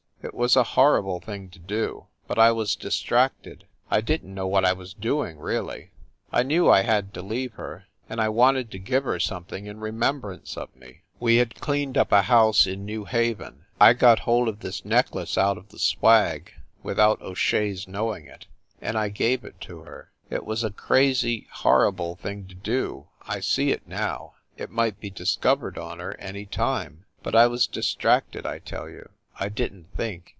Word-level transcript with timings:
It 0.23 0.35
was 0.35 0.55
a 0.55 0.61
horrible 0.77 1.19
thing 1.19 1.49
to 1.49 1.57
do, 1.57 2.05
but 2.27 2.37
I 2.37 2.51
was 2.51 2.75
distracted. 2.75 3.65
I 3.89 4.01
didn 4.01 4.27
t 4.27 4.33
know 4.35 4.45
what 4.45 4.63
I 4.63 4.71
was 4.71 4.93
doing, 4.93 5.39
really. 5.39 5.89
I 6.31 6.43
knew. 6.43 6.69
I 6.69 6.83
had 6.83 7.11
to 7.15 7.23
leave 7.23 7.53
her, 7.53 7.85
and 8.07 8.21
I 8.21 8.29
wanted 8.29 8.69
to 8.69 8.77
give 8.77 9.03
her 9.03 9.19
something 9.19 9.65
in 9.65 9.79
re 9.79 9.89
membrance 9.89 10.57
of 10.57 10.75
me. 10.75 11.01
We 11.19 11.37
had 11.37 11.55
cleaned 11.59 11.97
up 11.97 12.11
a 12.11 12.21
house 12.21 12.67
in 12.67 12.85
New 12.85 13.05
Haven 13.05 13.65
I 13.79 13.93
got 13.93 14.19
hold 14.19 14.47
of 14.47 14.59
this 14.59 14.85
necklace 14.85 15.39
out 15.39 15.57
of 15.57 15.69
the 15.69 15.79
swag, 15.79 16.51
without 16.83 17.19
O 17.23 17.33
Shea 17.33 17.71
s 17.71 17.87
knowing 17.87 18.27
it 18.27 18.45
and 18.79 18.99
I 18.99 19.09
gave 19.09 19.43
it 19.43 19.59
to 19.61 19.79
her. 19.79 20.11
It 20.29 20.45
was 20.45 20.63
a 20.63 20.69
crazy, 20.69 21.47
horrible 21.51 22.15
thing 22.17 22.45
to 22.49 22.53
do, 22.53 23.07
I 23.27 23.39
see 23.39 23.71
it 23.71 23.87
now 23.87 24.35
it 24.55 24.69
might 24.69 24.99
be 24.99 25.09
discovered 25.09 25.79
on 25.79 25.97
her 25.97 26.15
any 26.19 26.45
time 26.45 27.05
but 27.23 27.33
I 27.33 27.47
was 27.47 27.65
distracted, 27.65 28.45
I 28.45 28.59
tell 28.59 28.87
you. 28.87 29.09
I 29.39 29.47
didn 29.49 29.85
t 29.85 29.89
think. 29.97 30.27